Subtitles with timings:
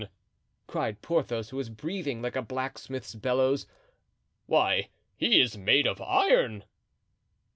[0.65, 3.67] cried Porthos, who was breathing like a blacksmith's bellows;
[4.47, 6.63] "why, he is made of iron."